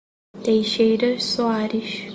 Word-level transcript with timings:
Teixeira 0.43 1.19
Soares 1.19 2.09